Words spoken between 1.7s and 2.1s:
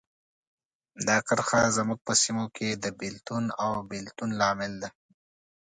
زموږ